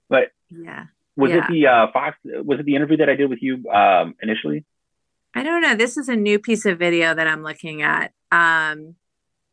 [0.10, 1.38] but yeah, was yeah.
[1.38, 2.18] it the uh, Fox?
[2.24, 4.64] Was it the interview that I did with you um, initially?
[5.34, 5.76] I don't know.
[5.76, 8.14] This is a new piece of video that I'm looking at.
[8.32, 8.96] Um,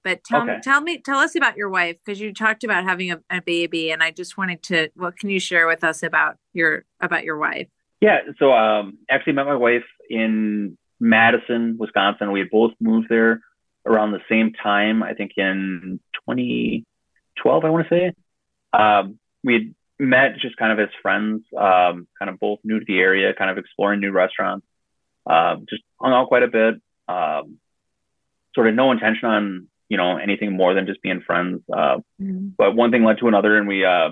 [0.04, 0.56] but tell okay.
[0.56, 3.40] me, tell me, tell us about your wife because you talked about having a, a,
[3.40, 4.90] baby, and I just wanted to.
[4.94, 7.68] What can you share with us about your about your wife?
[8.00, 12.32] Yeah, so um, actually met my wife in Madison, Wisconsin.
[12.32, 13.40] We had both moved there
[13.86, 15.02] around the same time.
[15.02, 18.12] I think in 2012, I want to say.
[18.78, 22.84] Um, we had met just kind of as friends, um, kind of both new to
[22.86, 24.66] the area, kind of exploring new restaurants.
[25.26, 26.74] Uh, just hung out quite a bit.
[27.08, 27.58] Um,
[28.54, 31.62] sort of no intention on you know anything more than just being friends.
[31.72, 32.48] Uh, mm-hmm.
[32.56, 34.10] But one thing led to another, and we uh,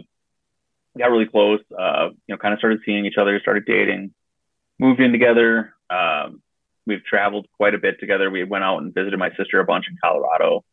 [0.99, 1.61] got really close.
[1.77, 4.13] Uh, you know, kind of started seeing each other, started dating,
[4.79, 5.75] moved in together.
[5.91, 6.43] Um,
[6.87, 8.31] we've traveled quite a bit together.
[8.31, 10.65] We went out and visited my sister a bunch in Colorado,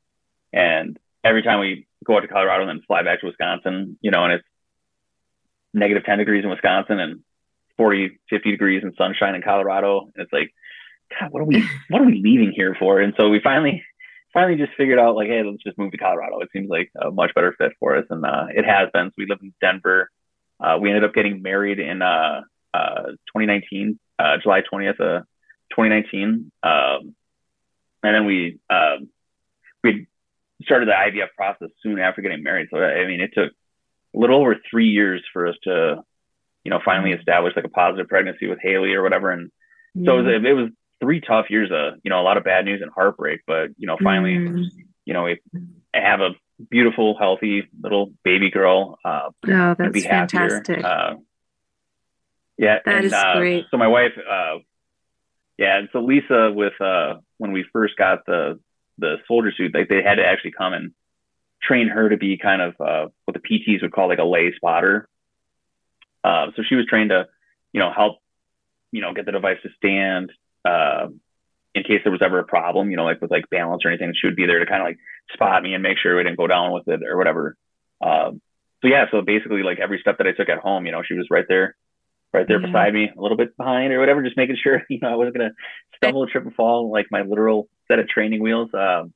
[0.54, 4.12] and every time we go out to Colorado and then fly back to Wisconsin, you
[4.12, 4.48] know, and it's
[5.74, 7.22] negative 10 degrees in Wisconsin and
[7.78, 10.02] 40, 50 degrees in sunshine in Colorado.
[10.02, 10.54] And it's like,
[11.20, 13.00] God, what are we, what are we leaving here for?
[13.00, 13.84] And so we finally,
[14.40, 16.40] finally just figured out like, hey, let's just move to Colorado.
[16.40, 18.06] It seems like a much better fit for us.
[18.10, 19.08] And uh, it has been.
[19.08, 20.10] So we live in Denver.
[20.60, 22.42] Uh, we ended up getting married in uh,
[22.74, 25.24] uh 2019, uh, July 20th, uh,
[25.72, 26.52] 2019.
[26.64, 27.16] Um,
[28.04, 29.10] and then we um,
[29.84, 30.08] we
[30.64, 32.70] started the IVF process soon after getting married.
[32.72, 36.04] So I mean, it took a little over three years for us to
[36.64, 37.56] you know, finally mm-hmm.
[37.56, 39.32] like a positive pregnancy with Haley or whatever.
[39.32, 39.52] And
[40.06, 40.46] so it was, mm-hmm.
[40.46, 43.42] it was, three tough years of, you know, a lot of bad news and heartbreak,
[43.48, 44.64] but, you know, finally, mm-hmm.
[45.06, 45.40] you know, we
[45.94, 46.32] have a
[46.70, 49.00] beautiful, healthy little baby girl.
[49.04, 50.84] Uh, oh, that's be fantastic.
[50.84, 51.16] Uh,
[52.58, 52.80] yeah.
[52.86, 53.66] that and, is uh, great.
[53.72, 54.60] So my wife, uh,
[55.58, 55.78] yeah.
[55.78, 58.60] And so Lisa with, uh, when we first got the,
[58.98, 60.92] the soldier suit, like they had to actually come and
[61.62, 64.54] train her to be kind of, uh, what the PTs would call like a lay
[64.56, 65.08] spotter.
[66.24, 67.28] Uh, so she was trained to,
[67.72, 68.18] you know, help,
[68.92, 70.32] you know, get the device to stand
[70.66, 71.08] uh,
[71.76, 74.14] in case there was ever a problem, you know, like with like balance or anything.
[74.16, 74.98] She would be there to kind of like
[75.34, 77.56] spot me and make sure we didn't go down with it or whatever.
[78.02, 78.42] Um,
[78.82, 81.14] so yeah, so basically like every step that I took at home, you know, she
[81.14, 81.76] was right there,
[82.34, 82.68] right there yeah.
[82.68, 85.38] beside me, a little bit behind or whatever, just making sure, you know, I wasn't
[85.38, 85.52] gonna
[85.98, 88.70] stumble, trip, and fall like my literal set of training wheels.
[88.74, 89.14] Um,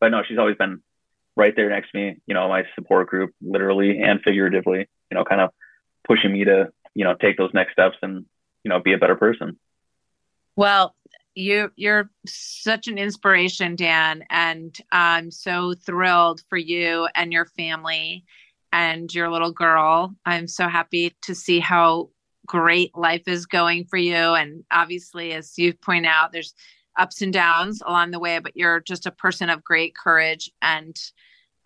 [0.00, 0.82] but no, she's always been
[1.36, 5.24] right there next to me, you know, my support group, literally and figuratively, you know,
[5.24, 5.50] kind of
[6.06, 8.24] pushing me to you know take those next steps and
[8.62, 9.58] you know be a better person
[10.56, 10.94] well
[11.34, 18.24] you you're such an inspiration dan and i'm so thrilled for you and your family
[18.74, 20.12] and your little girl.
[20.26, 22.10] I'm so happy to see how
[22.44, 24.16] great life is going for you.
[24.16, 26.54] And obviously as you point out there's
[26.98, 30.96] ups and downs along the way but you're just a person of great courage and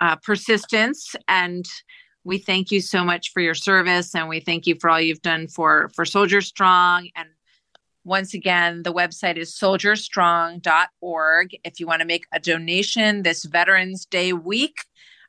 [0.00, 1.16] uh, persistence.
[1.26, 1.66] And
[2.24, 5.22] we thank you so much for your service and we thank you for all you've
[5.22, 7.28] done for for soldier strong and
[8.08, 14.06] once again the website is soldierstrong.org if you want to make a donation this veterans
[14.06, 14.78] day week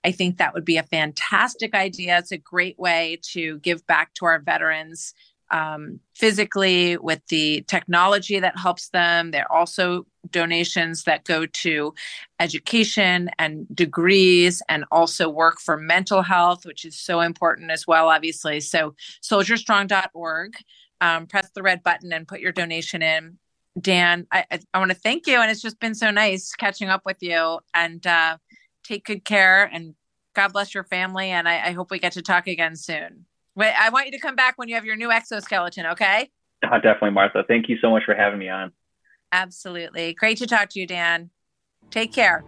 [0.04, 4.14] i think that would be a fantastic idea it's a great way to give back
[4.14, 5.14] to our veterans
[5.52, 9.32] um, physically with the technology that helps them.
[9.32, 11.94] There are also donations that go to
[12.40, 18.10] education and degrees and also work for mental health, which is so important as well,
[18.10, 18.60] obviously.
[18.60, 20.54] So, soldierstrong.org,
[21.02, 23.38] um, press the red button and put your donation in.
[23.80, 25.40] Dan, I, I, I want to thank you.
[25.40, 28.38] And it's just been so nice catching up with you and uh,
[28.84, 29.96] take good care and
[30.36, 31.30] God bless your family.
[31.30, 33.26] And I, I hope we get to talk again soon.
[33.56, 36.30] Wait, I want you to come back when you have your new exoskeleton, okay?
[36.64, 37.44] Uh, definitely, Martha.
[37.48, 38.72] Thank you so much for having me on.
[39.32, 40.14] Absolutely.
[40.14, 41.30] Great to talk to you, Dan.
[41.92, 42.44] Take care.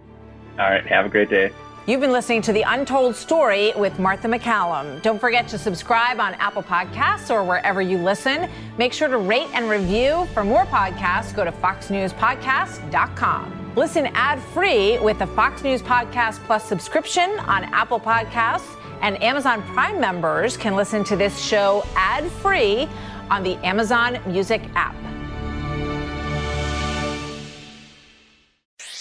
[0.59, 0.85] All right.
[0.85, 1.51] Have a great day.
[1.87, 5.01] You've been listening to The Untold Story with Martha MacCallum.
[5.01, 8.47] Don't forget to subscribe on Apple Podcasts or wherever you listen.
[8.77, 10.27] Make sure to rate and review.
[10.35, 13.73] For more podcasts, go to foxnewspodcast.com.
[13.75, 19.99] Listen ad-free with the Fox News Podcast Plus subscription on Apple Podcasts, and Amazon Prime
[19.99, 22.87] members can listen to this show ad-free
[23.31, 24.93] on the Amazon Music app.